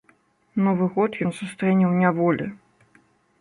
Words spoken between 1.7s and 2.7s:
ў няволі.